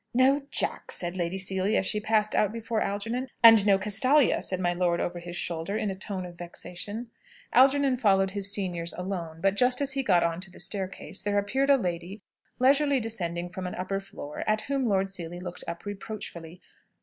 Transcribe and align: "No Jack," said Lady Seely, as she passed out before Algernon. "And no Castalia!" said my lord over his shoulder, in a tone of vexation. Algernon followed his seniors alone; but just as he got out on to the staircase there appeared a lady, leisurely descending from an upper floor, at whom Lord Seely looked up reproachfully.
"No 0.15 0.41
Jack," 0.49 0.89
said 0.91 1.15
Lady 1.15 1.37
Seely, 1.37 1.77
as 1.77 1.85
she 1.85 1.99
passed 1.99 2.33
out 2.33 2.51
before 2.51 2.81
Algernon. 2.81 3.27
"And 3.43 3.63
no 3.67 3.77
Castalia!" 3.77 4.41
said 4.41 4.59
my 4.59 4.73
lord 4.73 4.99
over 4.99 5.19
his 5.19 5.35
shoulder, 5.35 5.77
in 5.77 5.91
a 5.91 5.93
tone 5.93 6.25
of 6.25 6.39
vexation. 6.39 7.11
Algernon 7.53 7.97
followed 7.97 8.31
his 8.31 8.51
seniors 8.51 8.93
alone; 8.93 9.41
but 9.41 9.53
just 9.53 9.79
as 9.79 9.91
he 9.91 10.01
got 10.01 10.23
out 10.23 10.31
on 10.33 10.41
to 10.41 10.49
the 10.49 10.59
staircase 10.59 11.21
there 11.21 11.37
appeared 11.37 11.69
a 11.69 11.77
lady, 11.77 12.19
leisurely 12.57 12.99
descending 12.99 13.47
from 13.51 13.67
an 13.67 13.75
upper 13.75 13.99
floor, 13.99 14.43
at 14.47 14.61
whom 14.61 14.87
Lord 14.87 15.11
Seely 15.11 15.39
looked 15.39 15.63
up 15.67 15.85
reproachfully. 15.85 16.61